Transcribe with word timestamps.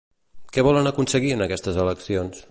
Què 0.55 0.63
volen 0.67 0.91
aconseguir 0.93 1.33
en 1.35 1.45
aquestes 1.47 1.81
eleccions? 1.87 2.39